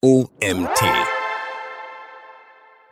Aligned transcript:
OMT. 0.00 0.80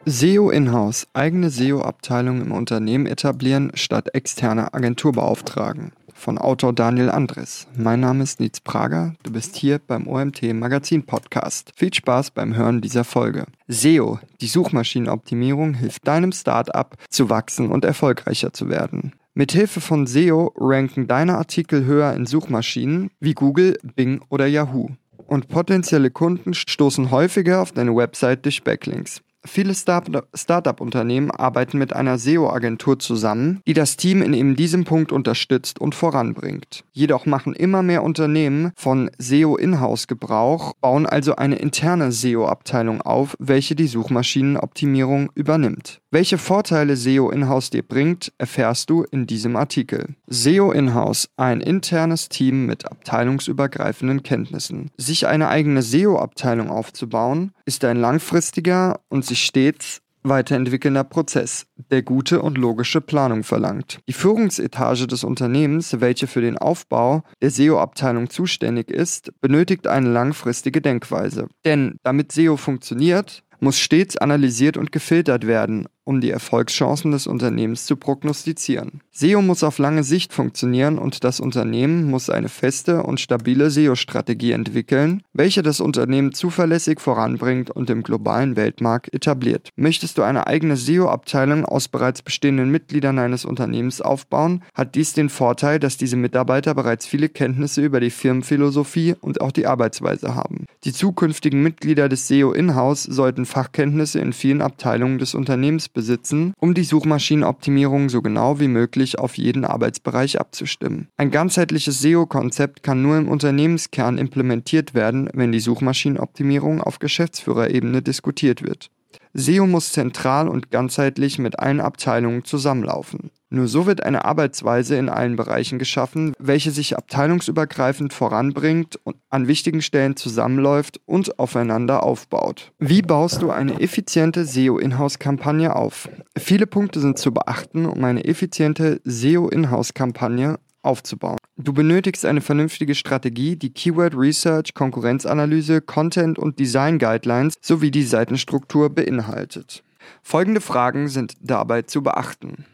SEO 0.06 0.50
Inhouse, 0.50 1.06
eigene 1.12 1.50
SEO-Abteilung 1.50 2.40
im 2.40 2.50
Unternehmen 2.50 3.06
etablieren 3.06 3.70
statt 3.74 4.12
externe 4.12 4.74
Agentur 4.74 5.12
beauftragen. 5.12 5.92
Von 6.12 6.36
Autor 6.36 6.72
Daniel 6.72 7.10
Andres. 7.10 7.68
Mein 7.76 8.00
Name 8.00 8.24
ist 8.24 8.40
Nietz 8.40 8.58
Prager. 8.58 9.14
Du 9.22 9.30
bist 9.30 9.54
hier 9.54 9.78
beim 9.78 10.08
OMT 10.08 10.52
Magazin 10.52 11.06
Podcast. 11.06 11.70
Viel 11.76 11.94
Spaß 11.94 12.32
beim 12.32 12.56
Hören 12.56 12.80
dieser 12.80 13.04
Folge. 13.04 13.44
SEO, 13.68 14.18
die 14.40 14.48
Suchmaschinenoptimierung, 14.48 15.74
hilft 15.74 16.08
deinem 16.08 16.32
Startup 16.32 16.92
zu 17.08 17.30
wachsen 17.30 17.70
und 17.70 17.84
erfolgreicher 17.84 18.52
zu 18.52 18.68
werden. 18.68 19.12
Mithilfe 19.34 19.80
von 19.80 20.08
SEO 20.08 20.52
ranken 20.56 21.06
deine 21.06 21.38
Artikel 21.38 21.84
höher 21.84 22.14
in 22.14 22.26
Suchmaschinen 22.26 23.10
wie 23.20 23.34
Google, 23.34 23.78
Bing 23.94 24.22
oder 24.28 24.48
Yahoo 24.48 24.88
und 25.26 25.48
potenzielle 25.48 26.10
Kunden 26.10 26.54
stoßen 26.54 27.10
häufiger 27.10 27.60
auf 27.62 27.72
deine 27.72 27.94
Website 27.94 28.44
durch 28.44 28.62
Backlinks. 28.62 29.22
Viele 29.46 29.74
Startup-Unternehmen 29.74 31.30
arbeiten 31.30 31.78
mit 31.78 31.92
einer 31.92 32.18
SEO-Agentur 32.18 32.98
zusammen, 32.98 33.60
die 33.66 33.72
das 33.72 33.96
Team 33.96 34.22
in 34.22 34.34
eben 34.34 34.56
diesem 34.56 34.84
Punkt 34.84 35.12
unterstützt 35.12 35.80
und 35.80 35.94
voranbringt. 35.94 36.84
Jedoch 36.92 37.26
machen 37.26 37.54
immer 37.54 37.82
mehr 37.82 38.02
Unternehmen 38.02 38.72
von 38.76 39.10
SEO-Inhouse 39.18 40.06
Gebrauch, 40.06 40.74
bauen 40.80 41.06
also 41.06 41.36
eine 41.36 41.56
interne 41.56 42.12
SEO-Abteilung 42.12 43.02
auf, 43.02 43.36
welche 43.38 43.74
die 43.74 43.86
Suchmaschinenoptimierung 43.86 45.30
übernimmt. 45.34 46.00
Welche 46.10 46.38
Vorteile 46.38 46.96
SEO 46.96 47.30
Inhouse 47.30 47.70
dir 47.70 47.82
bringt, 47.82 48.32
erfährst 48.38 48.88
du 48.90 49.02
in 49.02 49.26
diesem 49.26 49.56
Artikel. 49.56 50.14
SEO 50.28 50.72
Inhouse, 50.72 51.28
ein 51.36 51.60
internes 51.60 52.28
Team 52.28 52.66
mit 52.66 52.90
abteilungsübergreifenden 52.90 54.22
Kenntnissen. 54.22 54.90
Sich 54.96 55.26
eine 55.26 55.48
eigene 55.48 55.82
SEO-Abteilung 55.82 56.70
aufzubauen, 56.70 57.52
ist 57.66 57.84
ein 57.84 57.98
langfristiger 57.98 59.00
und 59.08 59.24
sich 59.24 59.44
stets 59.44 60.00
weiterentwickelnder 60.28 61.04
Prozess, 61.04 61.66
der 61.90 62.02
gute 62.02 62.42
und 62.42 62.58
logische 62.58 63.00
Planung 63.00 63.44
verlangt. 63.44 64.00
Die 64.08 64.12
Führungsetage 64.12 65.06
des 65.06 65.24
Unternehmens, 65.24 66.00
welche 66.00 66.26
für 66.26 66.40
den 66.40 66.58
Aufbau 66.58 67.22
der 67.40 67.50
SEO-Abteilung 67.50 68.30
zuständig 68.30 68.90
ist, 68.90 69.32
benötigt 69.40 69.86
eine 69.86 70.08
langfristige 70.08 70.80
Denkweise. 70.80 71.48
Denn 71.64 71.98
damit 72.02 72.32
SEO 72.32 72.56
funktioniert, 72.56 73.42
muss 73.60 73.78
stets 73.78 74.16
analysiert 74.16 74.76
und 74.76 74.92
gefiltert 74.92 75.46
werden, 75.46 75.86
um 76.06 76.20
die 76.20 76.30
Erfolgschancen 76.30 77.10
des 77.10 77.26
Unternehmens 77.26 77.84
zu 77.84 77.96
prognostizieren. 77.96 79.00
SEO 79.10 79.42
muss 79.42 79.64
auf 79.64 79.78
lange 79.78 80.04
Sicht 80.04 80.32
funktionieren 80.32 80.98
und 80.98 81.24
das 81.24 81.40
Unternehmen 81.40 82.08
muss 82.08 82.30
eine 82.30 82.48
feste 82.48 83.02
und 83.02 83.18
stabile 83.18 83.70
SEO-Strategie 83.70 84.52
entwickeln, 84.52 85.22
welche 85.32 85.62
das 85.62 85.80
Unternehmen 85.80 86.32
zuverlässig 86.32 87.00
voranbringt 87.00 87.70
und 87.70 87.90
im 87.90 88.02
globalen 88.02 88.56
Weltmarkt 88.56 89.12
etabliert. 89.12 89.70
Möchtest 89.74 90.16
du 90.16 90.22
eine 90.22 90.46
eigene 90.46 90.76
SEO-Abteilung 90.76 91.64
aus 91.64 91.88
bereits 91.88 92.22
bestehenden 92.22 92.70
Mitgliedern 92.70 93.18
eines 93.18 93.44
Unternehmens 93.44 94.00
aufbauen, 94.00 94.62
hat 94.74 94.94
dies 94.94 95.12
den 95.12 95.28
Vorteil, 95.28 95.80
dass 95.80 95.96
diese 95.96 96.16
Mitarbeiter 96.16 96.74
bereits 96.74 97.06
viele 97.06 97.28
Kenntnisse 97.28 97.82
über 97.82 97.98
die 97.98 98.10
Firmenphilosophie 98.10 99.16
und 99.20 99.40
auch 99.40 99.50
die 99.50 99.66
Arbeitsweise 99.66 100.36
haben. 100.36 100.66
Die 100.84 100.92
zukünftigen 100.92 101.62
Mitglieder 101.62 102.08
des 102.08 102.28
SEO 102.28 102.52
Inhouse 102.52 103.02
sollten 103.02 103.44
Fachkenntnisse 103.44 104.20
in 104.20 104.32
vielen 104.32 104.62
Abteilungen 104.62 105.18
des 105.18 105.34
Unternehmens 105.34 105.88
besitzen, 105.96 106.52
um 106.60 106.74
die 106.74 106.84
Suchmaschinenoptimierung 106.84 108.10
so 108.10 108.20
genau 108.20 108.60
wie 108.60 108.68
möglich 108.68 109.18
auf 109.18 109.36
jeden 109.38 109.64
Arbeitsbereich 109.64 110.38
abzustimmen. 110.38 111.08
Ein 111.16 111.30
ganzheitliches 111.30 112.00
SEO-Konzept 112.00 112.82
kann 112.82 113.02
nur 113.02 113.16
im 113.16 113.28
Unternehmenskern 113.28 114.18
implementiert 114.18 114.94
werden, 114.94 115.30
wenn 115.32 115.52
die 115.52 115.58
Suchmaschinenoptimierung 115.60 116.82
auf 116.82 116.98
Geschäftsführerebene 116.98 118.02
diskutiert 118.02 118.62
wird. 118.62 118.90
SEO 119.38 119.66
muss 119.66 119.92
zentral 119.92 120.48
und 120.48 120.70
ganzheitlich 120.70 121.38
mit 121.38 121.58
allen 121.58 121.80
Abteilungen 121.80 122.44
zusammenlaufen. 122.44 123.30
Nur 123.48 123.68
so 123.68 123.86
wird 123.86 124.02
eine 124.02 124.24
Arbeitsweise 124.24 124.96
in 124.96 125.08
allen 125.08 125.36
Bereichen 125.36 125.78
geschaffen, 125.78 126.32
welche 126.38 126.72
sich 126.72 126.96
abteilungsübergreifend 126.96 128.12
voranbringt 128.12 128.98
und 129.04 129.16
an 129.30 129.46
wichtigen 129.46 129.82
Stellen 129.82 130.16
zusammenläuft 130.16 131.00
und 131.06 131.38
aufeinander 131.38 132.02
aufbaut. 132.02 132.72
Wie 132.78 133.02
baust 133.02 133.42
du 133.42 133.50
eine 133.50 133.80
effiziente 133.80 134.44
SEO-Inhouse-Kampagne 134.44 135.76
auf? 135.76 136.08
Viele 136.36 136.66
Punkte 136.66 136.98
sind 136.98 137.18
zu 137.18 137.32
beachten, 137.32 137.86
um 137.86 138.02
eine 138.02 138.24
effiziente 138.24 139.00
SEO-Inhouse-Kampagne 139.04 140.58
aufzubauen. 140.86 141.38
Du 141.56 141.72
benötigst 141.72 142.24
eine 142.24 142.40
vernünftige 142.40 142.94
Strategie, 142.94 143.56
die 143.56 143.72
Keyword 143.72 144.14
Research, 144.16 144.74
Konkurrenzanalyse, 144.74 145.80
Content 145.80 146.38
und 146.38 146.58
Design 146.58 146.98
Guidelines 146.98 147.54
sowie 147.60 147.90
die 147.90 148.04
Seitenstruktur 148.04 148.90
beinhaltet. 148.90 149.82
Folgende 150.22 150.60
Fragen 150.60 151.08
sind 151.08 151.34
dabei 151.40 151.82
zu 151.82 152.02
beachten. 152.02 152.64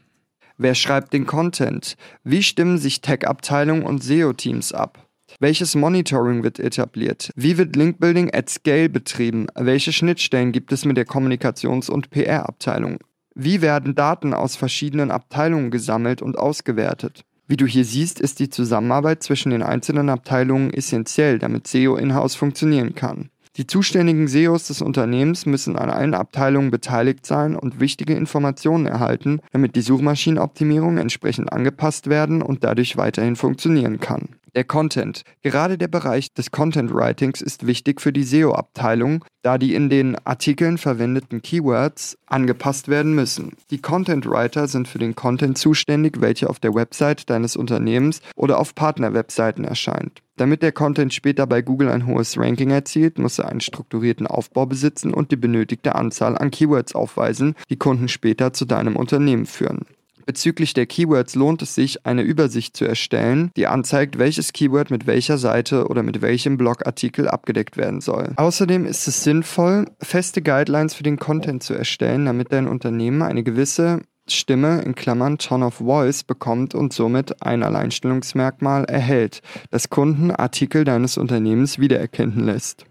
Wer 0.59 0.75
schreibt 0.75 1.13
den 1.13 1.27
Content? 1.27 1.97
Wie 2.25 2.43
stimmen 2.43 2.79
sich 2.79 3.01
Tech-Abteilung 3.01 3.85
und 3.85 4.03
SEO-Teams 4.03 4.73
ab? 4.73 5.09
Welches 5.41 5.75
Monitoring 5.75 6.43
wird 6.43 6.59
etabliert? 6.59 7.31
Wie 7.37 7.57
wird 7.57 7.75
Linkbuilding 7.75 8.33
at 8.35 8.51
Scale 8.51 8.89
betrieben? 8.89 9.47
Welche 9.55 9.93
Schnittstellen 9.93 10.53
gibt 10.53 10.73
es 10.73 10.85
mit 10.85 10.97
der 10.97 11.07
Kommunikations- 11.07 11.91
und 11.91 12.11
PR-Abteilung? 12.11 12.99
Wie 13.35 13.63
werden 13.63 13.95
Daten 13.95 14.35
aus 14.35 14.57
verschiedenen 14.57 15.11
Abteilungen 15.11 15.71
gesammelt 15.71 16.21
und 16.21 16.39
ausgewertet? 16.39 17.25
Wie 17.47 17.57
du 17.57 17.67
hier 17.67 17.85
siehst, 17.85 18.21
ist 18.21 18.39
die 18.39 18.51
Zusammenarbeit 18.51 19.23
zwischen 19.23 19.51
den 19.51 19.63
einzelnen 19.63 20.09
Abteilungen 20.09 20.73
essentiell, 20.73 21.39
damit 21.39 21.67
SEO 21.67 21.97
in-house 21.97 22.35
funktionieren 22.35 22.95
kann. 22.95 23.31
Die 23.57 23.67
zuständigen 23.67 24.29
SEOs 24.29 24.69
des 24.69 24.81
Unternehmens 24.81 25.45
müssen 25.45 25.77
an 25.77 25.91
allen 25.91 26.15
Abteilungen 26.15 26.71
beteiligt 26.71 27.27
sein 27.27 27.55
und 27.55 27.81
wichtige 27.81 28.15
Informationen 28.15 28.87
erhalten, 28.87 29.41
damit 29.53 29.77
die 29.77 29.83
Suchmaschinenoptimierung 29.83 30.97
entsprechend 30.97 31.53
angepasst 31.53 32.09
werden 32.09 32.41
und 32.41 32.65
dadurch 32.65 32.97
weiterhin 32.97 33.37
funktionieren 33.37 34.01
kann. 34.01 34.31
Der 34.55 34.65
Content. 34.65 35.23
Gerade 35.41 35.79
der 35.79 35.89
Bereich 35.89 36.35
des 36.35 36.51
Content 36.51 36.93
Writings 36.93 37.41
ist 37.41 37.67
wichtig 37.67 38.03
für 38.03 38.13
die 38.13 38.23
SEO-Abteilung, 38.23 39.25
da 39.41 39.57
die 39.57 39.75
in 39.75 39.89
den 39.89 40.15
Artikeln 40.27 40.77
verwendeten 40.77 41.41
Keywords 41.41 42.19
angepasst 42.27 42.89
werden 42.89 43.15
müssen. 43.15 43.53
Die 43.71 43.81
Content 43.81 44.27
Writer 44.27 44.69
sind 44.69 44.89
für 44.89 44.99
den 44.99 45.15
Content 45.15 45.57
zuständig, 45.57 46.21
welcher 46.21 46.51
auf 46.51 46.61
der 46.61 46.75
Website 46.75 47.31
deines 47.31 47.57
Unternehmens 47.57 48.21
oder 48.37 48.59
auf 48.59 48.75
Partnerwebseiten 48.75 49.65
erscheint. 49.65 50.21
Damit 50.37 50.63
der 50.63 50.73
Content 50.73 51.15
später 51.15 51.47
bei 51.47 51.63
Google 51.63 51.89
ein 51.89 52.07
hohes 52.07 52.37
Ranking 52.37 52.71
erzielt, 52.73 53.19
muss 53.19 53.39
er 53.39 53.49
einen 53.49 53.63
strukturierten 53.63 54.27
Aufbau 54.27 54.67
besitzen 54.67 55.15
und 55.15 55.31
die 55.31 55.37
benötigte 55.37 55.95
Anzahl 55.95 56.37
an 56.37 56.51
Keywords 56.51 56.95
aufweisen, 56.95 57.55
die 57.71 57.77
Kunden 57.77 58.09
später 58.09 58.53
zu 58.53 58.67
deinem 58.67 58.97
Unternehmen 58.97 59.47
führen. 59.47 59.87
Bezüglich 60.27 60.75
der 60.75 60.87
Keywords 60.87 61.35
lohnt 61.35 61.63
es 61.63 61.75
sich, 61.75 62.07
eine 62.07 62.23
Übersicht 62.23 62.77
zu 62.77 62.85
erstellen, 62.85 63.51
die 63.57 63.67
anzeigt, 63.67 64.19
welches 64.19 64.53
Keyword 64.53 64.91
mit 64.91 65.07
welcher 65.07 65.39
Seite 65.39 65.89
oder 65.89 66.03
mit 66.03 66.23
welchem 66.23 66.57
Blogartikel 66.57 67.29
abgedeckt 67.29 67.77
werden 67.77 68.01
soll. 68.01 68.33
Außerdem 68.37 68.85
ist 68.85 69.09
es 69.09 69.25
sinnvoll, 69.25 69.87
feste 70.01 70.43
Guidelines 70.43 70.95
für 70.95 71.03
den 71.03 71.19
Content 71.19 71.63
zu 71.63 71.75
erstellen, 71.75 72.27
damit 72.27 72.53
dein 72.53 72.69
Unternehmen 72.69 73.23
eine 73.23 73.43
gewisse 73.43 74.01
Stimme 74.29 74.83
in 74.83 74.95
Klammern 74.95 75.39
Tone 75.39 75.67
of 75.67 75.75
Voice 75.75 76.23
bekommt 76.23 76.75
und 76.75 76.93
somit 76.93 77.43
ein 77.43 77.63
Alleinstellungsmerkmal 77.63 78.85
erhält, 78.85 79.43
das 79.71 79.91
Kunden 79.91 80.31
Artikel 80.31 80.85
deines 80.85 81.19
Unternehmens 81.19 81.79
wiedererkennen 81.79 82.45
lässt. 82.47 82.87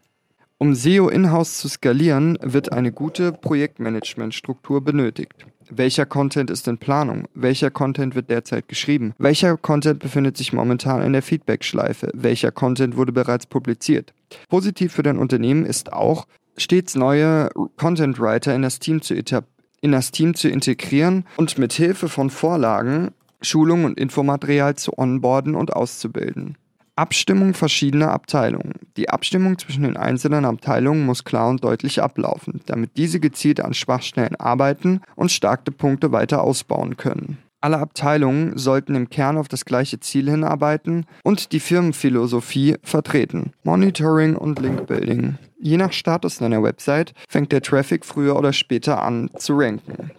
Um 0.62 0.76
SEO 0.76 1.10
in-house 1.10 1.58
zu 1.58 1.68
skalieren, 1.68 2.38
wird 2.40 2.72
eine 2.72 2.92
gute 2.92 3.32
Projektmanagementstruktur 3.32 4.84
benötigt. 4.84 5.48
Welcher 5.72 6.06
Content 6.06 6.52
ist 6.52 6.68
in 6.68 6.78
Planung? 6.78 7.24
Welcher 7.34 7.72
Content 7.72 8.14
wird 8.14 8.30
derzeit 8.30 8.68
geschrieben? 8.68 9.16
Welcher 9.18 9.58
Content 9.58 9.98
befindet 9.98 10.38
sich 10.38 10.54
momentan 10.54 11.02
in 11.02 11.14
der 11.14 11.24
Feedback-Schleife? 11.24 12.12
Welcher 12.14 12.52
Content 12.52 12.96
wurde 12.96 13.12
bereits 13.12 13.48
publiziert? 13.48 14.14
Positiv 14.50 14.94
für 14.94 15.02
dein 15.02 15.18
Unternehmen 15.18 15.66
ist 15.66 15.94
auch, 15.94 16.28
stets 16.56 16.94
neue 16.94 17.50
Content 17.76 18.20
Writer 18.20 18.54
in 18.54 18.62
das 18.62 18.78
Team 18.78 19.02
zu, 19.02 19.16
in 19.16 19.92
das 19.92 20.12
Team 20.12 20.36
zu 20.36 20.48
integrieren 20.48 21.26
und 21.38 21.58
mit 21.58 21.74
Hilfe 21.74 22.08
von 22.08 22.30
Vorlagen 22.30 23.16
Schulung 23.42 23.86
und 23.86 24.00
Infomaterial 24.00 24.76
zu 24.76 24.96
onboarden 24.96 25.56
und 25.56 25.74
auszubilden. 25.74 26.56
Abstimmung 27.02 27.56
verschiedener 27.56 28.12
Abteilungen. 28.12 28.74
Die 28.96 29.10
Abstimmung 29.10 29.58
zwischen 29.58 29.82
den 29.82 29.98
einzelnen 29.98 30.46
Abteilungen 30.46 31.04
muss 31.04 31.24
klar 31.24 31.50
und 31.50 31.64
deutlich 31.64 32.00
ablaufen, 32.00 32.62
damit 32.68 32.96
diese 32.96 33.20
gezielt 33.20 33.60
an 33.60 33.74
Schwachstellen 33.74 34.36
arbeiten 34.36 35.02
und 35.16 35.32
starke 35.32 35.72
Punkte 35.72 36.12
weiter 36.12 36.44
ausbauen 36.44 36.98
können. 36.98 37.40
Alle 37.60 37.80
Abteilungen 37.80 38.56
sollten 38.56 38.94
im 38.94 39.10
Kern 39.10 39.40
auf 39.40 39.48
das 39.48 39.66
gleiche 39.66 40.00
Ziel 40.00 40.30
hinarbeiten 40.30 41.08
und 41.24 41.54
die 41.54 41.60
Firmenphilosophie 41.60 42.76
vertreten. 42.84 43.54
Monitoring 43.64 44.36
und 44.36 44.60
Linkbuilding. 44.60 45.40
Je 45.60 45.78
nach 45.78 45.94
Status 45.94 46.38
deiner 46.38 46.62
Website 46.62 47.14
fängt 47.28 47.52
der 47.52 47.64
Traffic 47.64 48.06
früher 48.06 48.36
oder 48.36 48.54
später 48.54 49.02
an 49.02 49.32
zu 49.38 49.54
ranken. 49.56 50.12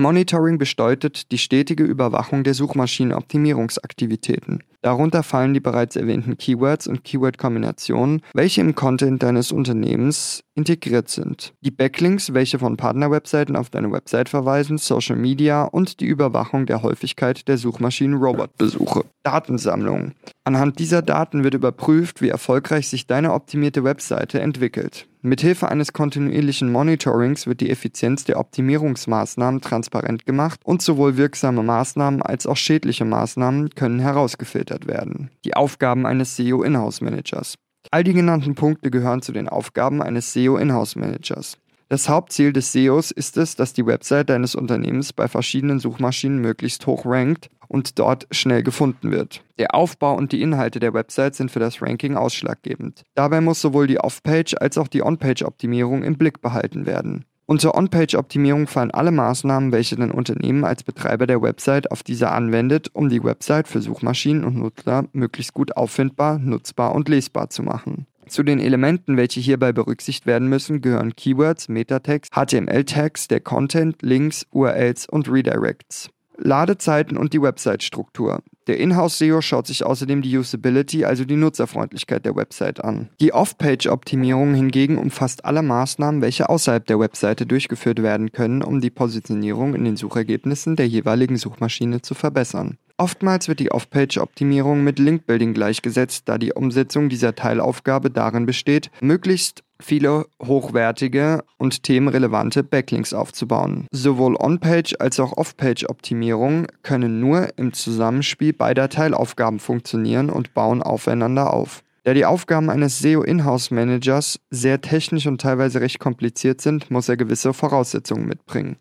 Monitoring 0.00 0.56
bedeutet 0.56 1.30
die 1.30 1.36
stetige 1.36 1.84
Überwachung 1.84 2.42
der 2.42 2.54
Suchmaschinenoptimierungsaktivitäten. 2.54 4.62
Darunter 4.80 5.22
fallen 5.22 5.52
die 5.52 5.60
bereits 5.60 5.94
erwähnten 5.94 6.38
Keywords 6.38 6.86
und 6.86 7.04
Keyword-Kombinationen, 7.04 8.22
welche 8.32 8.62
im 8.62 8.74
Content 8.74 9.22
deines 9.22 9.52
Unternehmens 9.52 10.42
integriert 10.54 11.10
sind. 11.10 11.52
Die 11.60 11.70
Backlinks, 11.70 12.32
welche 12.32 12.58
von 12.58 12.78
Partnerwebseiten 12.78 13.56
auf 13.56 13.68
deine 13.68 13.92
Website 13.92 14.30
verweisen, 14.30 14.78
Social 14.78 15.16
Media 15.16 15.64
und 15.64 16.00
die 16.00 16.06
Überwachung 16.06 16.64
der 16.64 16.82
Häufigkeit 16.82 17.46
der 17.46 17.58
Suchmaschinen-Robot-Besuche. 17.58 19.04
Datensammlung. 19.22 20.12
Anhand 20.44 20.78
dieser 20.78 21.02
Daten 21.02 21.44
wird 21.44 21.52
überprüft, 21.52 22.22
wie 22.22 22.30
erfolgreich 22.30 22.88
sich 22.88 23.06
deine 23.06 23.34
optimierte 23.34 23.84
Webseite 23.84 24.40
entwickelt. 24.40 25.06
Mithilfe 25.22 25.68
eines 25.68 25.92
kontinuierlichen 25.92 26.72
Monitorings 26.72 27.46
wird 27.46 27.60
die 27.60 27.68
Effizienz 27.68 28.24
der 28.24 28.38
Optimierungsmaßnahmen 28.38 29.60
transparent 29.60 30.24
gemacht 30.24 30.60
und 30.64 30.80
sowohl 30.80 31.18
wirksame 31.18 31.62
Maßnahmen 31.62 32.22
als 32.22 32.46
auch 32.46 32.56
schädliche 32.56 33.04
Maßnahmen 33.04 33.70
können 33.70 34.00
herausgefiltert 34.00 34.86
werden. 34.86 35.30
Die 35.44 35.54
Aufgaben 35.54 36.06
eines 36.06 36.36
SEO 36.36 36.62
Inhouse 36.62 37.02
Managers. 37.02 37.56
All 37.90 38.02
die 38.02 38.14
genannten 38.14 38.54
Punkte 38.54 38.90
gehören 38.90 39.20
zu 39.20 39.32
den 39.32 39.48
Aufgaben 39.48 40.00
eines 40.00 40.32
SEO 40.32 40.56
Inhouse 40.56 40.96
Managers. 40.96 41.58
Das 41.90 42.08
Hauptziel 42.08 42.52
des 42.52 42.72
SEOs 42.72 43.10
ist 43.10 43.36
es, 43.36 43.56
dass 43.56 43.72
die 43.72 43.84
Website 43.84 44.30
deines 44.30 44.54
Unternehmens 44.54 45.12
bei 45.12 45.28
verschiedenen 45.28 45.80
Suchmaschinen 45.80 46.40
möglichst 46.40 46.86
hoch 46.86 47.04
rankt 47.04 47.50
und 47.70 47.98
dort 47.98 48.26
schnell 48.32 48.62
gefunden 48.62 49.10
wird. 49.12 49.42
Der 49.58 49.74
Aufbau 49.74 50.14
und 50.14 50.32
die 50.32 50.42
Inhalte 50.42 50.80
der 50.80 50.92
Website 50.92 51.36
sind 51.36 51.50
für 51.50 51.60
das 51.60 51.80
Ranking 51.80 52.16
ausschlaggebend. 52.16 53.04
Dabei 53.14 53.40
muss 53.40 53.60
sowohl 53.60 53.86
die 53.86 54.00
Off-Page 54.00 54.56
als 54.60 54.76
auch 54.76 54.88
die 54.88 55.02
On-Page-Optimierung 55.02 56.02
im 56.02 56.18
Blick 56.18 56.42
behalten 56.42 56.84
werden. 56.84 57.24
Unter 57.46 57.76
On-Page-Optimierung 57.76 58.66
fallen 58.66 58.90
alle 58.90 59.10
Maßnahmen, 59.10 59.72
welche 59.72 59.96
dein 59.96 60.10
Unternehmen 60.10 60.64
als 60.64 60.82
Betreiber 60.82 61.26
der 61.26 61.42
Website 61.42 61.90
auf 61.90 62.02
diese 62.02 62.30
anwendet, 62.30 62.90
um 62.92 63.08
die 63.08 63.24
Website 63.24 63.66
für 63.66 63.82
Suchmaschinen 63.82 64.44
und 64.44 64.56
Nutzer 64.56 65.04
möglichst 65.12 65.54
gut 65.54 65.76
auffindbar, 65.76 66.38
nutzbar 66.38 66.94
und 66.94 67.08
lesbar 67.08 67.50
zu 67.50 67.62
machen. 67.62 68.06
Zu 68.28 68.44
den 68.44 68.60
Elementen, 68.60 69.16
welche 69.16 69.40
hierbei 69.40 69.72
berücksichtigt 69.72 70.26
werden 70.26 70.48
müssen, 70.48 70.80
gehören 70.80 71.16
Keywords, 71.16 71.68
Metatext, 71.68 72.32
HTML-Tags, 72.32 73.26
der 73.26 73.40
Content, 73.40 74.00
Links, 74.02 74.46
URLs 74.52 75.06
und 75.08 75.28
Redirects. 75.28 76.10
Ladezeiten 76.42 77.16
und 77.16 77.32
die 77.32 77.42
Website-Struktur. 77.42 78.42
Der 78.66 78.78
Inhouse-SEO 78.78 79.40
schaut 79.40 79.66
sich 79.66 79.84
außerdem 79.84 80.22
die 80.22 80.36
Usability, 80.36 81.04
also 81.04 81.24
die 81.24 81.36
Nutzerfreundlichkeit 81.36 82.24
der 82.24 82.36
Website 82.36 82.84
an. 82.84 83.08
Die 83.20 83.32
Off-Page-Optimierung 83.32 84.54
hingegen 84.54 84.98
umfasst 84.98 85.44
alle 85.44 85.62
Maßnahmen, 85.62 86.22
welche 86.22 86.48
außerhalb 86.48 86.86
der 86.86 87.00
Webseite 87.00 87.46
durchgeführt 87.46 88.02
werden 88.02 88.32
können, 88.32 88.62
um 88.62 88.80
die 88.80 88.90
Positionierung 88.90 89.74
in 89.74 89.84
den 89.84 89.96
Suchergebnissen 89.96 90.76
der 90.76 90.88
jeweiligen 90.88 91.36
Suchmaschine 91.36 92.02
zu 92.02 92.14
verbessern. 92.14 92.78
Oftmals 92.96 93.48
wird 93.48 93.60
die 93.60 93.72
Off-Page-Optimierung 93.72 94.84
mit 94.84 94.98
Link-Building 94.98 95.54
gleichgesetzt, 95.54 96.28
da 96.28 96.36
die 96.36 96.52
Umsetzung 96.52 97.08
dieser 97.08 97.34
Teilaufgabe 97.34 98.10
darin 98.10 98.44
besteht, 98.44 98.90
möglichst 99.00 99.64
viele 99.82 100.26
hochwertige 100.42 101.44
und 101.58 101.82
themenrelevante 101.82 102.62
Backlinks 102.62 103.12
aufzubauen. 103.12 103.86
Sowohl 103.90 104.36
On-Page 104.36 104.96
als 104.98 105.20
auch 105.20 105.36
Off-Page-Optimierung 105.36 106.66
können 106.82 107.20
nur 107.20 107.48
im 107.56 107.72
Zusammenspiel 107.72 108.52
beider 108.52 108.88
Teilaufgaben 108.88 109.58
funktionieren 109.58 110.30
und 110.30 110.54
bauen 110.54 110.82
aufeinander 110.82 111.52
auf. 111.52 111.82
Da 112.04 112.14
die 112.14 112.24
Aufgaben 112.24 112.70
eines 112.70 112.98
SEO-Inhouse-Managers 113.00 114.40
sehr 114.50 114.80
technisch 114.80 115.26
und 115.26 115.40
teilweise 115.40 115.80
recht 115.80 115.98
kompliziert 115.98 116.60
sind, 116.60 116.90
muss 116.90 117.08
er 117.08 117.16
gewisse 117.16 117.52
Voraussetzungen 117.52 118.26
mitbringen. 118.26 118.76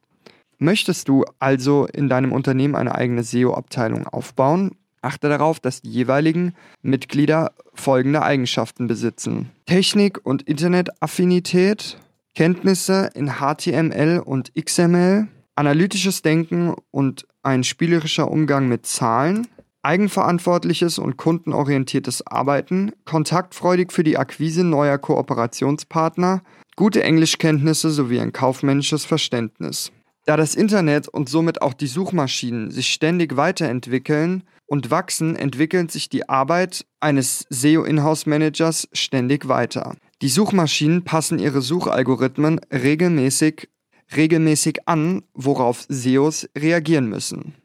Möchtest 0.57 1.07
du 1.07 1.23
also 1.39 1.85
in 1.85 2.09
deinem 2.09 2.33
Unternehmen 2.33 2.75
eine 2.75 2.95
eigene 2.95 3.23
SEO-Abteilung 3.23 4.07
aufbauen? 4.07 4.71
Achte 5.01 5.29
darauf, 5.29 5.59
dass 5.59 5.81
die 5.81 5.89
jeweiligen 5.89 6.53
Mitglieder 6.81 7.53
folgende 7.73 8.21
Eigenschaften 8.21 8.87
besitzen. 8.87 9.49
Technik- 9.65 10.25
und 10.25 10.43
Internetaffinität, 10.43 11.97
Kenntnisse 12.35 13.09
in 13.15 13.33
HTML 13.39 14.21
und 14.23 14.51
XML, 14.55 15.27
analytisches 15.55 16.21
Denken 16.21 16.73
und 16.91 17.27
ein 17.43 17.63
spielerischer 17.63 18.29
Umgang 18.29 18.67
mit 18.67 18.85
Zahlen, 18.85 19.47
eigenverantwortliches 19.81 20.99
und 20.99 21.17
kundenorientiertes 21.17 22.25
Arbeiten, 22.27 22.91
kontaktfreudig 23.05 23.91
für 23.91 24.03
die 24.03 24.17
Akquise 24.17 24.63
neuer 24.63 24.97
Kooperationspartner, 24.97 26.41
gute 26.75 27.03
Englischkenntnisse 27.03 27.89
sowie 27.91 28.19
ein 28.19 28.33
kaufmännisches 28.33 29.05
Verständnis. 29.05 29.91
Da 30.25 30.37
das 30.37 30.55
Internet 30.55 31.07
und 31.07 31.29
somit 31.29 31.61
auch 31.61 31.73
die 31.73 31.87
Suchmaschinen 31.87 32.71
sich 32.71 32.89
ständig 32.89 33.35
weiterentwickeln 33.35 34.43
und 34.69 34.91
wachsen, 34.91 35.35
entwickelt 35.35 35.91
sich 35.91 36.09
die 36.09 36.29
Arbeit 36.29 36.85
eines 36.99 37.45
SEO-Inhouse-Managers 37.49 38.87
ständig 38.93 39.47
weiter. 39.47 39.95
Die 40.21 40.29
Suchmaschinen 40.29 41.03
passen 41.03 41.39
ihre 41.39 41.61
Suchalgorithmen 41.61 42.61
regelmäßig, 42.71 43.69
regelmäßig 44.15 44.87
an, 44.87 45.23
worauf 45.33 45.85
SEOs 45.89 46.49
reagieren 46.57 47.07
müssen. 47.07 47.55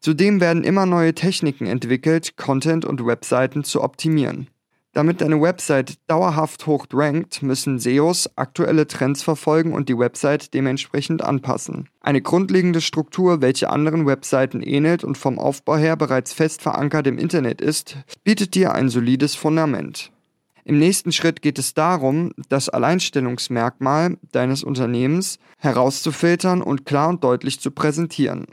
Zudem 0.00 0.40
werden 0.40 0.64
immer 0.64 0.86
neue 0.86 1.14
Techniken 1.14 1.66
entwickelt, 1.66 2.36
Content 2.36 2.84
und 2.84 3.06
Webseiten 3.06 3.64
zu 3.64 3.82
optimieren. 3.82 4.48
Damit 4.94 5.20
deine 5.20 5.40
Website 5.40 5.98
dauerhaft 6.06 6.68
hoch 6.68 6.86
rankt, 6.92 7.42
müssen 7.42 7.80
SEOs 7.80 8.30
aktuelle 8.36 8.86
Trends 8.86 9.24
verfolgen 9.24 9.72
und 9.72 9.88
die 9.88 9.98
Website 9.98 10.54
dementsprechend 10.54 11.20
anpassen. 11.20 11.88
Eine 12.00 12.22
grundlegende 12.22 12.80
Struktur, 12.80 13.42
welche 13.42 13.70
anderen 13.70 14.06
Webseiten 14.06 14.62
ähnelt 14.62 15.02
und 15.02 15.18
vom 15.18 15.40
Aufbau 15.40 15.76
her 15.76 15.96
bereits 15.96 16.32
fest 16.32 16.62
verankert 16.62 17.08
im 17.08 17.18
Internet 17.18 17.60
ist, 17.60 17.96
bietet 18.22 18.54
dir 18.54 18.72
ein 18.72 18.88
solides 18.88 19.34
Fundament. 19.34 20.12
Im 20.64 20.78
nächsten 20.78 21.10
Schritt 21.10 21.42
geht 21.42 21.58
es 21.58 21.74
darum, 21.74 22.32
das 22.48 22.68
Alleinstellungsmerkmal 22.68 24.16
deines 24.30 24.62
Unternehmens 24.62 25.40
herauszufiltern 25.58 26.62
und 26.62 26.86
klar 26.86 27.08
und 27.08 27.24
deutlich 27.24 27.58
zu 27.58 27.72
präsentieren. 27.72 28.46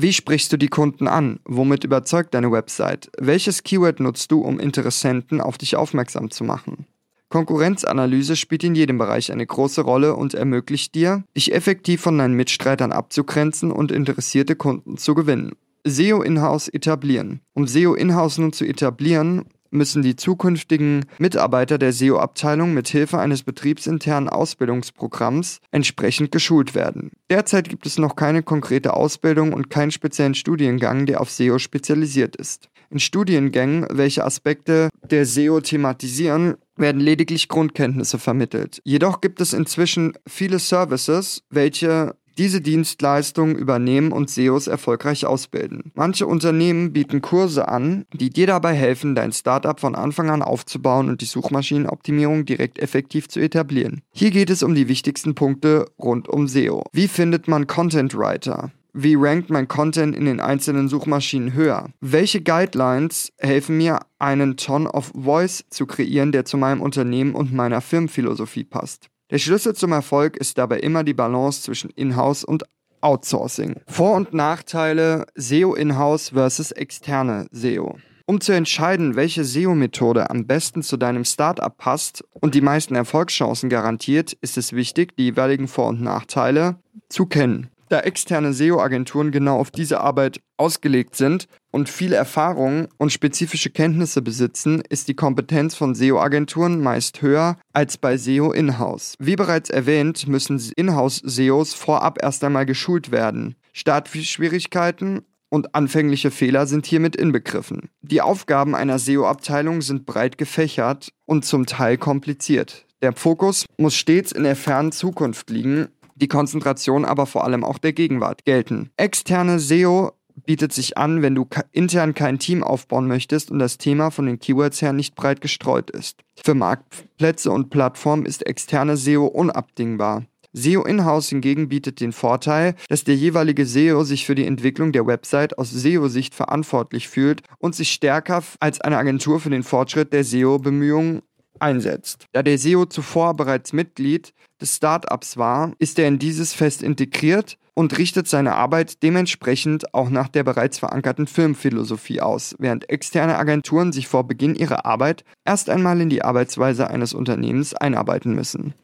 Wie 0.00 0.12
sprichst 0.12 0.52
du 0.52 0.56
die 0.56 0.68
Kunden 0.68 1.08
an? 1.08 1.40
Womit 1.44 1.82
überzeugt 1.82 2.32
deine 2.32 2.52
Website? 2.52 3.10
Welches 3.18 3.64
Keyword 3.64 3.98
nutzt 3.98 4.30
du, 4.30 4.42
um 4.42 4.60
Interessenten 4.60 5.40
auf 5.40 5.58
dich 5.58 5.74
aufmerksam 5.74 6.30
zu 6.30 6.44
machen? 6.44 6.86
Konkurrenzanalyse 7.30 8.36
spielt 8.36 8.62
in 8.62 8.76
jedem 8.76 8.96
Bereich 8.96 9.32
eine 9.32 9.44
große 9.44 9.80
Rolle 9.80 10.14
und 10.14 10.34
ermöglicht 10.34 10.94
dir, 10.94 11.24
dich 11.36 11.52
effektiv 11.52 12.00
von 12.00 12.16
deinen 12.16 12.34
Mitstreitern 12.34 12.92
abzugrenzen 12.92 13.72
und 13.72 13.90
interessierte 13.90 14.54
Kunden 14.54 14.98
zu 14.98 15.16
gewinnen. 15.16 15.56
SEO 15.84 16.22
Inhouse 16.22 16.68
etablieren. 16.68 17.40
Um 17.54 17.66
SEO 17.66 17.94
Inhouse 17.94 18.38
nun 18.38 18.52
zu 18.52 18.64
etablieren, 18.64 19.46
müssen 19.70 20.02
die 20.02 20.16
zukünftigen 20.16 21.04
Mitarbeiter 21.18 21.78
der 21.78 21.92
SEO-Abteilung 21.92 22.74
mit 22.74 22.88
Hilfe 22.88 23.18
eines 23.18 23.42
betriebsinternen 23.42 24.28
Ausbildungsprogramms 24.28 25.60
entsprechend 25.70 26.32
geschult 26.32 26.74
werden. 26.74 27.10
Derzeit 27.30 27.68
gibt 27.68 27.86
es 27.86 27.98
noch 27.98 28.16
keine 28.16 28.42
konkrete 28.42 28.94
Ausbildung 28.94 29.52
und 29.52 29.70
keinen 29.70 29.90
speziellen 29.90 30.34
Studiengang, 30.34 31.06
der 31.06 31.20
auf 31.20 31.30
SEO 31.30 31.58
spezialisiert 31.58 32.36
ist. 32.36 32.68
In 32.90 33.00
Studiengängen, 33.00 33.86
welche 33.90 34.24
Aspekte 34.24 34.88
der 35.10 35.26
SEO 35.26 35.60
thematisieren, 35.60 36.56
werden 36.76 37.00
lediglich 37.00 37.48
Grundkenntnisse 37.48 38.18
vermittelt. 38.18 38.80
Jedoch 38.84 39.20
gibt 39.20 39.40
es 39.40 39.52
inzwischen 39.52 40.14
viele 40.26 40.58
Services, 40.58 41.42
welche 41.50 42.14
diese 42.38 42.60
Dienstleistungen 42.60 43.56
übernehmen 43.56 44.12
und 44.12 44.30
SEOs 44.30 44.68
erfolgreich 44.68 45.26
ausbilden. 45.26 45.90
Manche 45.94 46.26
Unternehmen 46.26 46.92
bieten 46.92 47.20
Kurse 47.20 47.68
an, 47.68 48.06
die 48.12 48.30
dir 48.30 48.46
dabei 48.46 48.74
helfen, 48.74 49.14
dein 49.14 49.32
Startup 49.32 49.78
von 49.78 49.94
Anfang 49.94 50.30
an 50.30 50.42
aufzubauen 50.42 51.08
und 51.08 51.20
die 51.20 51.26
Suchmaschinenoptimierung 51.26 52.44
direkt 52.44 52.78
effektiv 52.78 53.28
zu 53.28 53.40
etablieren. 53.40 54.02
Hier 54.12 54.30
geht 54.30 54.50
es 54.50 54.62
um 54.62 54.74
die 54.74 54.88
wichtigsten 54.88 55.34
Punkte 55.34 55.86
rund 55.98 56.28
um 56.28 56.46
SEO. 56.48 56.84
Wie 56.92 57.08
findet 57.08 57.48
man 57.48 57.66
Content 57.66 58.16
Writer? 58.16 58.70
Wie 58.94 59.16
rankt 59.16 59.50
mein 59.50 59.68
Content 59.68 60.16
in 60.16 60.24
den 60.24 60.40
einzelnen 60.40 60.88
Suchmaschinen 60.88 61.52
höher? 61.52 61.90
Welche 62.00 62.40
Guidelines 62.40 63.32
helfen 63.38 63.76
mir, 63.76 64.00
einen 64.18 64.56
Ton 64.56 64.86
of 64.86 65.12
Voice 65.14 65.64
zu 65.70 65.86
kreieren, 65.86 66.32
der 66.32 66.44
zu 66.44 66.56
meinem 66.56 66.80
Unternehmen 66.80 67.34
und 67.34 67.52
meiner 67.52 67.80
Firmenphilosophie 67.80 68.64
passt? 68.64 69.08
Der 69.30 69.38
Schlüssel 69.38 69.74
zum 69.74 69.92
Erfolg 69.92 70.38
ist 70.38 70.56
dabei 70.56 70.80
immer 70.80 71.04
die 71.04 71.12
Balance 71.12 71.60
zwischen 71.62 71.90
Inhouse 71.90 72.44
und 72.44 72.64
Outsourcing. 73.02 73.76
Vor- 73.86 74.16
und 74.16 74.32
Nachteile 74.32 75.26
SEO 75.34 75.74
Inhouse 75.74 76.30
versus 76.30 76.72
externe 76.72 77.46
SEO. 77.52 77.98
Um 78.24 78.40
zu 78.40 78.52
entscheiden, 78.52 79.16
welche 79.16 79.44
SEO-Methode 79.44 80.30
am 80.30 80.46
besten 80.46 80.82
zu 80.82 80.96
deinem 80.96 81.24
Startup 81.24 81.76
passt 81.76 82.24
und 82.40 82.54
die 82.54 82.62
meisten 82.62 82.94
Erfolgschancen 82.94 83.68
garantiert, 83.68 84.32
ist 84.40 84.56
es 84.56 84.72
wichtig, 84.72 85.14
die 85.16 85.24
jeweiligen 85.24 85.68
Vor- 85.68 85.88
und 85.88 86.00
Nachteile 86.00 86.76
zu 87.10 87.26
kennen. 87.26 87.68
Da 87.90 88.00
externe 88.00 88.54
SEO-Agenturen 88.54 89.30
genau 89.30 89.58
auf 89.58 89.70
diese 89.70 90.00
Arbeit 90.00 90.40
ausgelegt 90.58 91.16
sind 91.16 91.46
und 91.70 91.88
viel 91.88 92.12
Erfahrung 92.12 92.88
und 92.98 93.12
spezifische 93.12 93.70
Kenntnisse 93.70 94.22
besitzen, 94.22 94.82
ist 94.88 95.08
die 95.08 95.14
Kompetenz 95.14 95.74
von 95.74 95.94
SEO-Agenturen 95.94 96.82
meist 96.82 97.22
höher 97.22 97.56
als 97.72 97.96
bei 97.96 98.16
SEO 98.16 98.52
Inhouse. 98.52 99.14
Wie 99.18 99.36
bereits 99.36 99.70
erwähnt, 99.70 100.26
müssen 100.28 100.60
Inhouse-SEOs 100.76 101.74
vorab 101.74 102.18
erst 102.22 102.44
einmal 102.44 102.66
geschult 102.66 103.10
werden. 103.10 103.54
Startschwierigkeiten 103.72 105.22
und 105.50 105.74
anfängliche 105.74 106.30
Fehler 106.30 106.66
sind 106.66 106.86
hiermit 106.86 107.16
inbegriffen. 107.16 107.88
Die 108.02 108.20
Aufgaben 108.20 108.74
einer 108.74 108.98
SEO-Abteilung 108.98 109.82
sind 109.82 110.06
breit 110.06 110.38
gefächert 110.38 111.12
und 111.26 111.44
zum 111.44 111.66
Teil 111.66 111.96
kompliziert. 111.96 112.86
Der 113.00 113.12
Fokus 113.12 113.66
muss 113.76 113.94
stets 113.94 114.32
in 114.32 114.42
der 114.42 114.56
fernen 114.56 114.92
Zukunft 114.92 115.50
liegen, 115.50 115.88
die 116.16 116.28
Konzentration 116.28 117.04
aber 117.04 117.26
vor 117.26 117.44
allem 117.44 117.62
auch 117.62 117.78
der 117.78 117.92
Gegenwart 117.92 118.44
gelten. 118.44 118.90
Externe 118.96 119.60
SEO 119.60 120.12
bietet 120.46 120.72
sich 120.72 120.98
an, 120.98 121.22
wenn 121.22 121.34
du 121.34 121.46
intern 121.72 122.14
kein 122.14 122.38
Team 122.38 122.62
aufbauen 122.62 123.06
möchtest 123.06 123.50
und 123.50 123.58
das 123.58 123.78
Thema 123.78 124.10
von 124.10 124.26
den 124.26 124.38
Keywords 124.38 124.82
her 124.82 124.92
nicht 124.92 125.14
breit 125.14 125.40
gestreut 125.40 125.90
ist. 125.90 126.20
Für 126.42 126.54
Marktplätze 126.54 127.50
und 127.50 127.70
Plattformen 127.70 128.26
ist 128.26 128.46
externe 128.46 128.96
SEO 128.96 129.26
unabdingbar. 129.26 130.24
SEO 130.54 130.84
Inhouse 130.84 131.28
hingegen 131.28 131.68
bietet 131.68 132.00
den 132.00 132.12
Vorteil, 132.12 132.74
dass 132.88 133.04
der 133.04 133.14
jeweilige 133.14 133.66
SEO 133.66 134.02
sich 134.04 134.24
für 134.24 134.34
die 134.34 134.46
Entwicklung 134.46 134.92
der 134.92 135.06
Website 135.06 135.58
aus 135.58 135.70
SEO-Sicht 135.70 136.34
verantwortlich 136.34 137.08
fühlt 137.08 137.42
und 137.58 137.74
sich 137.74 137.90
stärker 137.90 138.42
als 138.58 138.80
eine 138.80 138.96
Agentur 138.96 139.40
für 139.40 139.50
den 139.50 139.62
Fortschritt 139.62 140.12
der 140.12 140.24
SEO-Bemühungen 140.24 141.22
einsetzt. 141.60 142.26
Da 142.32 142.42
der 142.42 142.58
SEO 142.58 142.86
zuvor 142.86 143.34
bereits 143.34 143.72
Mitglied 143.72 144.32
des 144.60 144.76
Startups 144.76 145.36
war, 145.36 145.72
ist 145.78 145.98
er 145.98 146.08
in 146.08 146.18
dieses 146.18 146.54
fest 146.54 146.82
integriert 146.82 147.58
und 147.74 147.96
richtet 147.96 148.26
seine 148.26 148.56
Arbeit 148.56 149.04
dementsprechend 149.04 149.94
auch 149.94 150.10
nach 150.10 150.26
der 150.26 150.42
bereits 150.42 150.80
verankerten 150.80 151.28
Firmenphilosophie 151.28 152.20
aus, 152.20 152.56
während 152.58 152.90
externe 152.90 153.38
Agenturen 153.38 153.92
sich 153.92 154.08
vor 154.08 154.26
Beginn 154.26 154.56
ihrer 154.56 154.84
Arbeit 154.84 155.24
erst 155.44 155.70
einmal 155.70 156.00
in 156.00 156.08
die 156.08 156.22
Arbeitsweise 156.22 156.90
eines 156.90 157.14
Unternehmens 157.14 157.74
einarbeiten 157.74 158.34
müssen. 158.34 158.74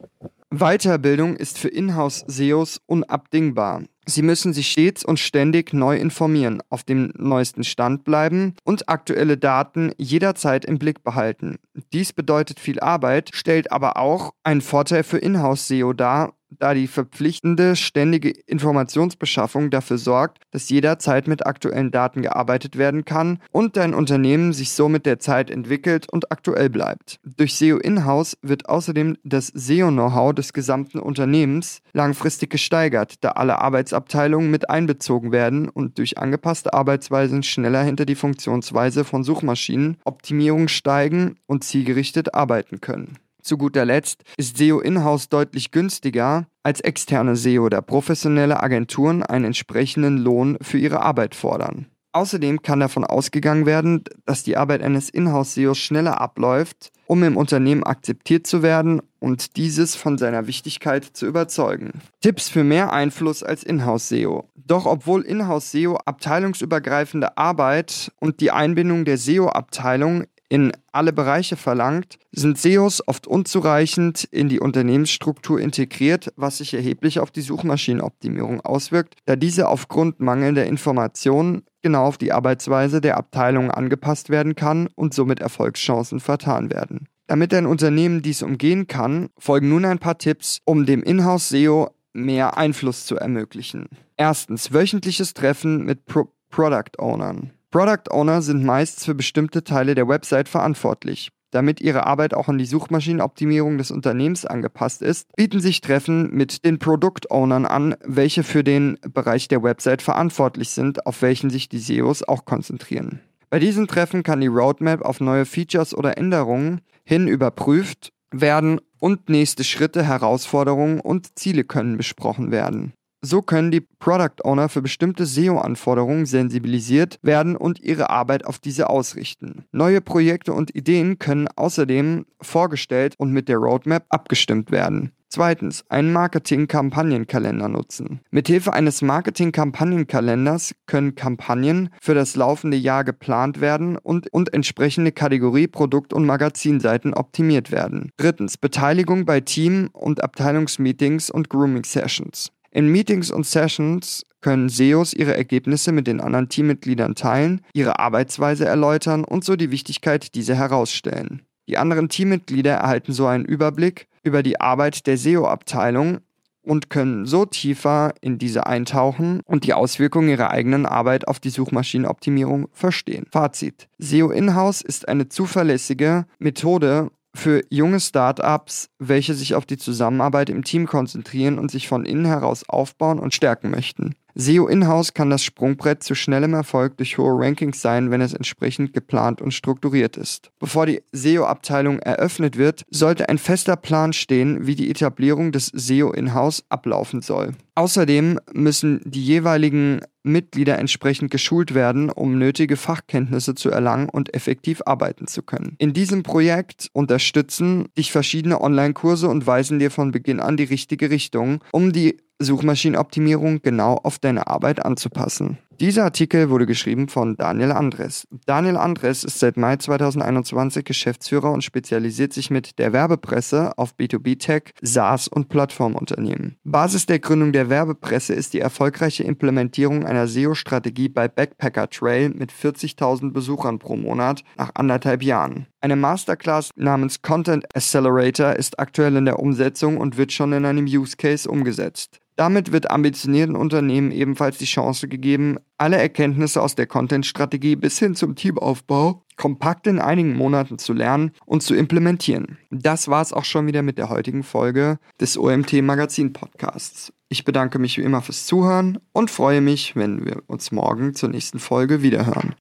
Weiterbildung 0.49 1.35
ist 1.35 1.57
für 1.57 1.67
Inhouse-SEOs 1.67 2.79
unabdingbar. 2.85 3.83
Sie 4.05 4.21
müssen 4.21 4.53
sich 4.53 4.71
stets 4.71 5.03
und 5.03 5.19
ständig 5.19 5.73
neu 5.73 5.97
informieren, 5.97 6.61
auf 6.69 6.83
dem 6.83 7.11
neuesten 7.17 7.63
Stand 7.63 8.03
bleiben 8.03 8.53
und 8.63 8.87
aktuelle 8.87 9.37
Daten 9.37 9.91
jederzeit 9.97 10.65
im 10.65 10.77
Blick 10.77 11.03
behalten. 11.03 11.57
Dies 11.91 12.13
bedeutet 12.13 12.59
viel 12.59 12.79
Arbeit, 12.79 13.31
stellt 13.33 13.71
aber 13.71 13.97
auch 13.97 14.33
einen 14.43 14.61
Vorteil 14.61 15.03
für 15.03 15.17
Inhouse-SEO 15.17 15.93
dar, 15.93 16.33
da 16.59 16.73
die 16.73 16.87
verpflichtende 16.87 17.75
ständige 17.75 18.29
Informationsbeschaffung 18.29 19.69
dafür 19.69 19.97
sorgt, 19.97 20.39
dass 20.51 20.69
jederzeit 20.69 21.27
mit 21.27 21.45
aktuellen 21.45 21.91
Daten 21.91 22.21
gearbeitet 22.21 22.77
werden 22.77 23.05
kann 23.05 23.39
und 23.51 23.77
dein 23.77 23.93
Unternehmen 23.93 24.53
sich 24.53 24.71
so 24.71 24.89
mit 24.89 25.05
der 25.05 25.19
Zeit 25.19 25.49
entwickelt 25.49 26.07
und 26.11 26.31
aktuell 26.31 26.69
bleibt. 26.69 27.19
Durch 27.23 27.55
SEO 27.55 27.77
Inhouse 27.77 28.37
wird 28.41 28.69
außerdem 28.69 29.17
das 29.23 29.47
SEO-Know-how 29.47 30.33
des 30.33 30.53
gesamten 30.53 30.99
Unternehmens 30.99 31.81
langfristig 31.93 32.49
gesteigert, 32.49 33.15
da 33.23 33.31
alle 33.31 33.59
Arbeitsabteilungen 33.95 34.51
mit 34.51 34.69
einbezogen 34.69 35.31
werden 35.31 35.69
und 35.69 35.97
durch 35.97 36.17
angepasste 36.17 36.73
Arbeitsweisen 36.73 37.43
schneller 37.43 37.81
hinter 37.81 38.05
die 38.05 38.15
Funktionsweise 38.15 39.05
von 39.05 39.23
Suchmaschinen 39.23 39.97
Optimierung 40.03 40.67
steigen 40.67 41.37
und 41.47 41.63
zielgerichtet 41.63 42.33
arbeiten 42.33 42.81
können. 42.81 43.17
Zu 43.41 43.57
guter 43.57 43.85
Letzt 43.85 44.23
ist 44.37 44.57
SEO 44.57 44.79
in-house 44.79 45.29
deutlich 45.29 45.71
günstiger 45.71 46.47
als 46.63 46.81
externe 46.81 47.35
SEO, 47.35 47.69
da 47.69 47.79
professionelle 47.79 48.61
Agenturen 48.61 49.23
einen 49.23 49.45
entsprechenden 49.45 50.17
Lohn 50.17 50.57
für 50.61 50.77
ihre 50.77 51.01
Arbeit 51.01 51.35
fordern. 51.35 51.85
Außerdem 52.15 52.61
kann 52.61 52.79
davon 52.79 53.03
ausgegangen 53.03 53.65
werden, 53.65 54.05
dass 54.25 54.43
die 54.43 54.55
Arbeit 54.55 54.81
eines 54.81 55.09
Inhouse-SEOs 55.09 55.77
schneller 55.77 56.21
abläuft, 56.21 56.93
um 57.07 57.21
im 57.23 57.35
Unternehmen 57.35 57.83
akzeptiert 57.83 58.47
zu 58.47 58.63
werden 58.63 59.01
und 59.19 59.57
dieses 59.57 59.97
von 59.97 60.17
seiner 60.17 60.47
Wichtigkeit 60.47 61.03
zu 61.03 61.25
überzeugen. 61.25 61.91
Tipps 62.21 62.47
für 62.47 62.63
mehr 62.63 62.93
Einfluss 62.93 63.43
als 63.43 63.63
Inhouse-SEO. 63.63 64.49
Doch 64.55 64.85
obwohl 64.85 65.23
Inhouse-SEO 65.23 65.97
abteilungsübergreifende 66.05 67.37
Arbeit 67.37 68.13
und 68.21 68.39
die 68.39 68.51
Einbindung 68.51 69.03
der 69.03 69.17
SEO-Abteilung 69.17 70.23
in 70.49 70.71
alle 70.91 71.13
Bereiche 71.13 71.55
verlangt, 71.55 72.17
sind 72.31 72.57
SEOs 72.57 73.07
oft 73.07 73.27
unzureichend 73.27 74.25
in 74.25 74.49
die 74.49 74.59
Unternehmensstruktur 74.59 75.59
integriert, 75.59 76.31
was 76.35 76.59
sich 76.59 76.73
erheblich 76.73 77.19
auf 77.19 77.31
die 77.31 77.41
Suchmaschinenoptimierung 77.41 78.61
auswirkt, 78.61 79.15
da 79.25 79.35
diese 79.35 79.67
aufgrund 79.67 80.19
mangelnder 80.19 80.65
Informationen 80.65 81.63
genau 81.81 82.05
auf 82.05 82.17
die 82.17 82.31
Arbeitsweise 82.31 83.01
der 83.01 83.17
Abteilung 83.17 83.71
angepasst 83.71 84.29
werden 84.29 84.55
kann 84.55 84.87
und 84.95 85.13
somit 85.13 85.39
Erfolgschancen 85.39 86.19
vertan 86.19 86.71
werden. 86.71 87.07
Damit 87.27 87.53
ein 87.53 87.65
Unternehmen 87.65 88.21
dies 88.21 88.43
umgehen 88.43 88.87
kann, 88.87 89.29
folgen 89.37 89.69
nun 89.69 89.85
ein 89.85 89.99
paar 89.99 90.17
Tipps, 90.17 90.59
um 90.65 90.85
dem 90.85 91.01
Inhouse-SEO 91.01 91.89
mehr 92.13 92.57
Einfluss 92.57 93.05
zu 93.05 93.17
ermöglichen. 93.17 93.89
Erstens, 94.15 94.71
wöchentliches 94.71 95.33
Treffen 95.33 95.85
mit 95.85 96.05
Pro 96.05 96.31
Product 96.49 96.99
Ownern. 96.99 97.51
Product 97.75 98.09
Owner 98.09 98.41
sind 98.41 98.63
meist 98.63 99.03
für 99.03 99.15
bestimmte 99.15 99.65
Teile 99.65 99.95
der 99.95 100.07
Website 100.07 100.47
verantwortlich. 100.47 101.31
Damit 101.51 101.81
ihre 101.81 102.05
Arbeit 102.05 102.33
auch 102.33 102.47
an 102.47 102.57
die 102.57 102.65
Suchmaschinenoptimierung 102.65 103.77
des 103.77 103.91
Unternehmens 103.91 104.45
angepasst 104.45 105.01
ist, 105.01 105.27
bieten 105.35 105.59
sich 105.59 105.81
Treffen 105.81 106.33
mit 106.33 106.63
den 106.63 106.79
Product 106.79 107.29
Ownern 107.29 107.65
an, 107.65 107.97
welche 108.05 108.43
für 108.43 108.63
den 108.63 108.97
Bereich 109.13 109.49
der 109.49 109.61
Website 109.61 110.01
verantwortlich 110.01 110.69
sind, 110.69 111.05
auf 111.05 111.21
welchen 111.21 111.49
sich 111.49 111.67
die 111.67 111.79
SEOs 111.79 112.23
auch 112.23 112.45
konzentrieren. 112.45 113.19
Bei 113.49 113.59
diesen 113.59 113.87
Treffen 113.87 114.23
kann 114.23 114.39
die 114.39 114.47
Roadmap 114.47 115.01
auf 115.01 115.19
neue 115.19 115.43
Features 115.43 115.93
oder 115.93 116.17
Änderungen 116.17 116.79
hin 117.03 117.27
überprüft 117.27 118.13
werden 118.31 118.79
und 119.01 119.27
nächste 119.27 119.65
Schritte, 119.65 120.01
Herausforderungen 120.01 121.01
und 121.01 121.37
Ziele 121.37 121.65
können 121.65 121.97
besprochen 121.97 122.51
werden. 122.51 122.93
So 123.25 123.41
können 123.41 123.71
die 123.71 123.81
Product 123.81 124.43
Owner 124.43 124.69
für 124.69 124.83
bestimmte 124.83 125.25
SEO-Anforderungen 125.25 126.27
sensibilisiert 126.27 127.17
werden 127.23 127.55
und 127.55 127.79
ihre 127.79 128.11
Arbeit 128.11 128.45
auf 128.45 128.59
diese 128.59 128.87
ausrichten. 128.87 129.65
Neue 129.71 129.99
Projekte 129.99 130.53
und 130.53 130.75
Ideen 130.75 131.17
können 131.17 131.47
außerdem 131.55 132.27
vorgestellt 132.39 133.15
und 133.17 133.31
mit 133.31 133.49
der 133.49 133.57
Roadmap 133.57 134.05
abgestimmt 134.09 134.69
werden. 134.69 135.11
Zweitens, 135.27 135.83
einen 135.89 136.13
Marketing-Kampagnenkalender 136.13 137.67
nutzen. 137.67 138.21
Mithilfe 138.29 138.73
eines 138.73 139.01
Marketing-Kampagnenkalenders 139.01 140.75
können 140.85 141.15
Kampagnen 141.15 141.89
für 141.99 142.13
das 142.13 142.35
laufende 142.35 142.77
Jahr 142.77 143.03
geplant 143.03 143.59
werden 143.59 143.97
und, 143.97 144.31
und 144.31 144.53
entsprechende 144.53 145.11
Kategorie-, 145.11 145.67
Produkt- 145.67 146.13
und 146.13 146.27
Magazinseiten 146.27 147.15
optimiert 147.15 147.71
werden. 147.71 148.11
Drittens, 148.17 148.57
Beteiligung 148.57 149.25
bei 149.25 149.41
Team- 149.41 149.89
und 149.93 150.23
Abteilungsmeetings 150.23 151.31
und 151.31 151.49
Grooming-Sessions. 151.49 152.51
In 152.75 152.89
Meetings 152.89 153.31
und 153.31 153.45
Sessions 153.45 154.25
können 154.41 154.67
SEOs 154.67 155.13
ihre 155.13 155.33
Ergebnisse 155.33 155.93
mit 155.93 156.07
den 156.07 156.19
anderen 156.19 156.49
Teammitgliedern 156.49 157.15
teilen, 157.15 157.61
ihre 157.71 157.99
Arbeitsweise 157.99 158.65
erläutern 158.65 159.23
und 159.23 159.45
so 159.45 159.55
die 159.55 159.71
Wichtigkeit 159.71 160.35
dieser 160.35 160.55
herausstellen. 160.55 161.43
Die 161.69 161.77
anderen 161.77 162.09
Teammitglieder 162.09 162.73
erhalten 162.73 163.13
so 163.13 163.27
einen 163.27 163.45
Überblick 163.45 164.09
über 164.23 164.43
die 164.43 164.59
Arbeit 164.59 165.07
der 165.07 165.17
SEO-Abteilung 165.17 166.17
und 166.63 166.89
können 166.89 167.25
so 167.25 167.45
tiefer 167.45 168.13
in 168.19 168.39
diese 168.39 168.67
eintauchen 168.67 169.39
und 169.45 169.63
die 169.63 169.73
Auswirkungen 169.73 170.27
ihrer 170.27 170.49
eigenen 170.49 170.85
Arbeit 170.85 171.29
auf 171.29 171.39
die 171.39 171.51
Suchmaschinenoptimierung 171.51 172.67
verstehen. 172.73 173.25
Fazit. 173.31 173.87
SEO 173.99 174.31
Inhouse 174.31 174.81
ist 174.81 175.07
eine 175.07 175.29
zuverlässige 175.29 176.25
Methode, 176.39 177.09
für 177.35 177.63
junge 177.69 177.99
Startups, 177.99 178.89
welche 178.99 179.33
sich 179.33 179.55
auf 179.55 179.65
die 179.65 179.77
Zusammenarbeit 179.77 180.49
im 180.49 180.63
Team 180.63 180.87
konzentrieren 180.87 181.59
und 181.59 181.69
sich 181.69 181.87
von 181.87 182.05
innen 182.05 182.25
heraus 182.25 182.67
aufbauen 182.67 183.19
und 183.19 183.33
stärken 183.33 183.69
möchten. 183.69 184.15
SEO 184.37 184.67
Inhouse 184.67 185.13
kann 185.13 185.29
das 185.29 185.45
Sprungbrett 185.45 186.03
zu 186.03 186.13
schnellem 186.13 186.53
Erfolg 186.53 186.97
durch 186.97 187.17
hohe 187.17 187.39
Rankings 187.39 187.81
sein, 187.81 188.11
wenn 188.11 188.19
es 188.19 188.33
entsprechend 188.33 188.93
geplant 188.93 189.41
und 189.41 189.53
strukturiert 189.53 190.17
ist. 190.17 190.51
Bevor 190.59 190.85
die 190.85 191.01
SEO-Abteilung 191.13 191.99
eröffnet 191.99 192.57
wird, 192.57 192.83
sollte 192.89 193.29
ein 193.29 193.37
fester 193.37 193.77
Plan 193.77 194.11
stehen, 194.11 194.67
wie 194.67 194.75
die 194.75 194.89
Etablierung 194.89 195.53
des 195.53 195.67
SEO 195.67 196.11
Inhouse 196.11 196.65
ablaufen 196.67 197.21
soll. 197.21 197.53
Außerdem 197.75 198.39
müssen 198.53 199.01
die 199.05 199.23
jeweiligen 199.23 200.01
Mitglieder 200.23 200.79
entsprechend 200.79 201.29
geschult 201.29 201.73
werden, 201.73 202.09
um 202.09 202.37
nötige 202.37 202.77
Fachkenntnisse 202.77 203.53
zu 203.53 203.69
erlangen 203.69 204.09
und 204.09 204.33
effektiv 204.33 204.81
arbeiten 204.85 205.27
zu 205.27 205.43
können. 205.43 205.75
In 205.77 205.93
diesem 205.93 206.23
Projekt 206.23 206.89
unterstützen 206.93 207.89
dich 207.97 208.11
verschiedene 208.11 208.59
Online-Kurse 208.59 209.27
und 209.27 209.45
weisen 209.45 209.79
dir 209.79 209.91
von 209.91 210.11
Beginn 210.11 210.39
an 210.39 210.57
die 210.57 210.63
richtige 210.63 211.09
Richtung, 211.09 211.63
um 211.71 211.91
die 211.91 212.17
Suchmaschinenoptimierung 212.39 213.61
genau 213.61 213.95
auf 213.95 214.19
deine 214.19 214.47
Arbeit 214.47 214.85
anzupassen. 214.85 215.57
Dieser 215.81 216.05
Artikel 216.05 216.49
wurde 216.49 216.65
geschrieben 216.65 217.09
von 217.09 217.35
Daniel 217.35 217.73
Andres. 217.73 218.25
Daniel 218.45 218.77
Andres 218.77 219.25
ist 219.25 219.39
seit 219.39 219.57
Mai 219.57 219.75
2021 219.75 220.85
Geschäftsführer 220.85 221.51
und 221.51 221.65
spezialisiert 221.65 222.31
sich 222.31 222.49
mit 222.49 222.79
der 222.79 222.93
Werbepresse 222.93 223.77
auf 223.77 223.93
B2B-Tech, 223.95 224.71
SaaS 224.81 225.27
und 225.27 225.49
Plattformunternehmen. 225.49 226.55
Basis 226.63 227.07
der 227.07 227.19
Gründung 227.19 227.51
der 227.51 227.69
Werbepresse 227.69 228.33
ist 228.33 228.53
die 228.53 228.61
erfolgreiche 228.61 229.23
Implementierung 229.23 230.05
einer 230.05 230.29
SEO-Strategie 230.29 231.09
bei 231.09 231.27
Backpacker 231.27 231.89
Trail 231.89 232.29
mit 232.29 232.53
40.000 232.53 233.33
Besuchern 233.33 233.77
pro 233.77 233.97
Monat 233.97 234.43
nach 234.57 234.71
anderthalb 234.75 235.23
Jahren. 235.23 235.67
Eine 235.81 235.97
Masterclass 235.97 236.69
namens 236.77 237.21
Content 237.21 237.65
Accelerator 237.75 238.53
ist 238.53 238.79
aktuell 238.79 239.17
in 239.17 239.25
der 239.25 239.39
Umsetzung 239.39 239.97
und 239.97 240.15
wird 240.15 240.31
schon 240.31 240.53
in 240.53 240.63
einem 240.63 240.85
Use 240.85 241.17
Case 241.17 241.49
umgesetzt. 241.49 242.21
Damit 242.35 242.71
wird 242.71 242.91
ambitionierten 242.91 243.55
Unternehmen 243.55 244.11
ebenfalls 244.11 244.57
die 244.57 244.65
Chance 244.65 245.07
gegeben, 245.07 245.57
alle 245.77 245.97
Erkenntnisse 245.97 246.61
aus 246.61 246.75
der 246.75 246.85
Content-Strategie 246.85 247.75
bis 247.75 247.97
hin 247.99 248.15
zum 248.15 248.35
Teamaufbau 248.35 249.23
kompakt 249.37 249.87
in 249.87 249.99
einigen 249.99 250.35
Monaten 250.35 250.77
zu 250.77 250.93
lernen 250.93 251.31
und 251.45 251.63
zu 251.63 251.75
implementieren. 251.75 252.57
Das 252.71 253.07
war 253.07 253.21
es 253.21 253.33
auch 253.33 253.45
schon 253.45 253.67
wieder 253.67 253.81
mit 253.81 253.97
der 253.97 254.09
heutigen 254.09 254.43
Folge 254.43 254.99
des 255.19 255.37
OMT 255.37 255.81
Magazin 255.81 256.33
Podcasts. 256.33 257.13
Ich 257.27 257.43
bedanke 257.43 257.79
mich 257.79 257.97
wie 257.97 258.03
immer 258.03 258.21
fürs 258.21 258.45
Zuhören 258.45 258.99
und 259.11 259.31
freue 259.31 259.61
mich, 259.61 259.95
wenn 259.95 260.25
wir 260.25 260.43
uns 260.47 260.71
morgen 260.71 261.15
zur 261.15 261.29
nächsten 261.29 261.59
Folge 261.59 262.01
wiederhören. 262.01 262.53